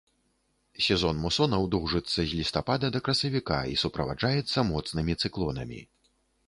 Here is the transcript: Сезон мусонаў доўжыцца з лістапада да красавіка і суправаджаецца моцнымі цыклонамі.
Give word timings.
Сезон 0.85 1.19
мусонаў 1.25 1.67
доўжыцца 1.75 2.19
з 2.31 2.39
лістапада 2.39 2.91
да 2.97 3.05
красавіка 3.09 3.59
і 3.75 3.79
суправаджаецца 3.87 4.69
моцнымі 4.73 5.13
цыклонамі. 5.25 5.89